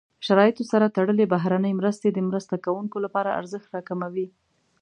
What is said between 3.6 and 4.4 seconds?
راکموي.